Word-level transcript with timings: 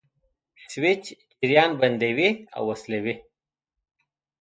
سویچ 0.71 1.03
جریان 1.39 1.71
بندوي 1.81 2.29
او 2.55 2.63
وصلوي. 2.71 3.15